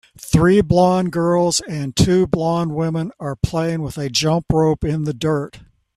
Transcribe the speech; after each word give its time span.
Three 0.17 0.61
blond 0.61 1.11
girls 1.11 1.61
and 1.69 1.95
two 1.95 2.25
blond 2.25 2.71
women 2.73 3.11
are 3.19 3.35
playing 3.35 3.83
with 3.83 3.99
a 3.99 4.09
jump 4.09 4.47
rope 4.51 4.83
in 4.83 5.03
the 5.03 5.13
dirt 5.13 5.59